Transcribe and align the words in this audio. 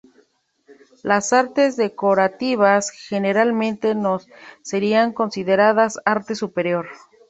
Las 1.03 1.31
artes 1.31 1.75
decorativas 1.77 2.89
generalmente 2.89 3.93
no 3.93 4.17
serían 4.63 5.13
consideradas 5.13 5.99
arte 6.05 6.33
superior. 6.33 6.87